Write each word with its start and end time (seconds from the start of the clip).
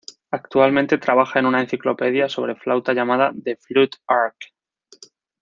Actualmente, 0.31 0.97
trabaja 0.97 1.37
en 1.39 1.45
una 1.45 1.61
enciclopedia 1.61 2.27
sobre 2.27 2.55
flauta 2.55 2.91
llamada 2.93 3.31
The 3.43 3.57
Flute 3.57 3.99
Ark. 4.07 4.35